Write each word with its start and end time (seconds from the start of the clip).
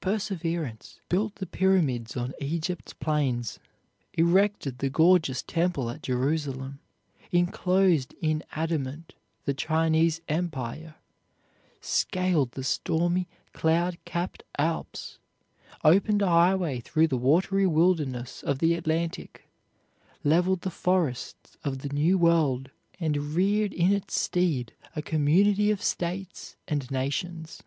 Perseverance 0.00 0.98
built 1.08 1.36
the 1.36 1.46
pyramids 1.46 2.16
on 2.16 2.34
Egypt's 2.40 2.92
plains, 2.92 3.60
erected 4.12 4.78
the 4.78 4.90
gorgeous 4.90 5.40
temple 5.40 5.88
at 5.88 6.02
Jerusalem, 6.02 6.80
inclosed 7.30 8.12
in 8.20 8.42
adamant 8.50 9.14
the 9.44 9.54
Chinese 9.54 10.20
Empire, 10.26 10.96
scaled 11.80 12.50
the 12.50 12.64
stormy, 12.64 13.28
cloud 13.52 13.98
capped 14.04 14.42
Alps, 14.58 15.20
opened 15.84 16.22
a 16.22 16.26
highway 16.26 16.80
through 16.80 17.06
the 17.06 17.16
watery 17.16 17.64
wilderness 17.68 18.42
of 18.42 18.58
the 18.58 18.74
Atlantic, 18.74 19.48
leveled 20.24 20.62
the 20.62 20.70
forests 20.72 21.56
of 21.62 21.82
the 21.86 21.94
new 21.94 22.18
world, 22.18 22.72
and 22.98 23.16
reared 23.36 23.72
in 23.72 23.92
its 23.92 24.18
stead 24.20 24.72
a 24.96 25.02
community 25.02 25.70
of 25.70 25.80
states 25.80 26.56
and 26.66 26.90
nations. 26.90 27.62